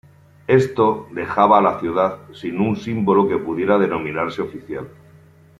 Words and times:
Esto 0.47 1.07
dejaba 1.11 1.59
a 1.59 1.61
la 1.61 1.79
ciudad 1.79 2.17
sin 2.33 2.59
un 2.59 2.75
símbolo 2.75 3.27
que 3.27 3.37
pudiera 3.37 3.77
denominarse 3.77 4.41
"oficial". 4.41 4.89